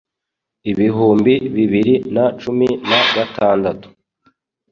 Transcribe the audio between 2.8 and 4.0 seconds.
na gatandatu